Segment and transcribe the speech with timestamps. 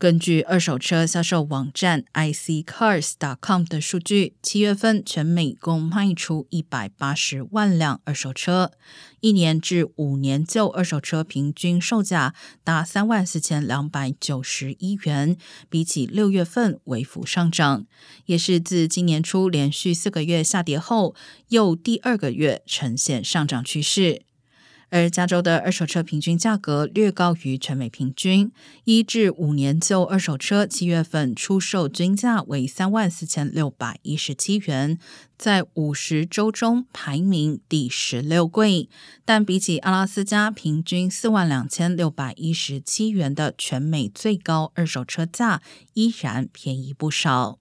[0.00, 8.72] 根据二手车销售网站 iC Cars dot com 的数据，七月份全美共卖出一百八十万辆二手车，
[9.20, 12.34] 一年至五年旧二手车平均售价
[12.64, 15.36] 达三万四千两百九十一元，
[15.68, 17.84] 比起六月份微幅上涨，
[18.24, 21.14] 也是自今年初连续四个月下跌后，
[21.48, 24.22] 又第二个月呈现上涨趋势。
[24.90, 28.52] 而加州的二手车平均价格略高于全美平均，
[28.84, 34.98] 一至五年旧二手车七月份出售均价为三万四千六百一十七元，
[35.38, 38.88] 在五十州中排名第十六贵。
[39.24, 45.62] 但比起阿拉斯加平均四万两千六百一十七元的全美最高二手车价，
[45.94, 47.58] 依然便宜不少。